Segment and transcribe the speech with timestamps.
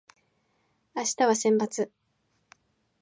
[0.95, 1.91] 明日は先発